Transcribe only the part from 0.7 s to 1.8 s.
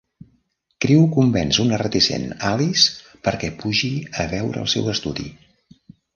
Crewe convenç a una